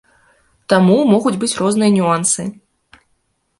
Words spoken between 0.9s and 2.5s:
могуць быць розныя нюансы.